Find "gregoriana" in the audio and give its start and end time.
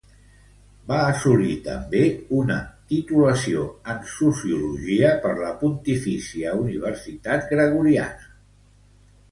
7.55-8.31